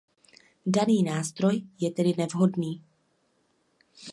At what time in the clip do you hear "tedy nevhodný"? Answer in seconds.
1.93-2.81